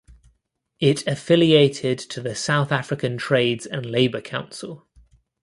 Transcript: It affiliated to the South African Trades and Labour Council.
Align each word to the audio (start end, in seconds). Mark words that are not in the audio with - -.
It 0.79 1.05
affiliated 1.05 1.99
to 1.99 2.21
the 2.21 2.33
South 2.33 2.71
African 2.71 3.17
Trades 3.19 3.67
and 3.67 3.85
Labour 3.85 4.19
Council. 4.19 4.87